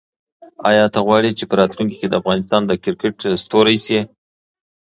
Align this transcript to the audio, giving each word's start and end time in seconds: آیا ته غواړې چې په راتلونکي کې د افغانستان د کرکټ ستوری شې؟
آیا 0.69 0.85
ته 0.93 0.99
غواړې 1.07 1.31
چې 1.37 1.43
په 1.49 1.55
راتلونکي 1.61 1.95
کې 1.99 2.07
د 2.09 2.13
افغانستان 2.21 2.61
د 2.65 2.71
کرکټ 2.83 3.17
ستوری 3.43 3.77
شې؟ 3.85 3.99